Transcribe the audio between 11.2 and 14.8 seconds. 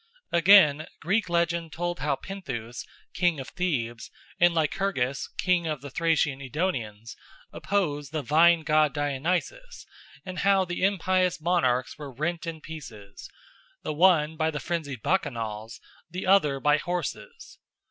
monarchs were rent in pieces, the one by the